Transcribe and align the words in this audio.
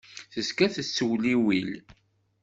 Tezga 0.33 0.67
tettewliwil. 0.73 1.71